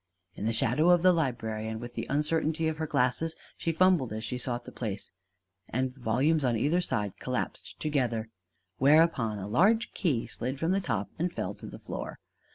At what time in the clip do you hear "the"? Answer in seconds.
0.45-0.51, 1.03-1.13, 1.93-2.07, 4.65-4.71, 5.93-5.99, 10.71-10.81, 11.67-11.77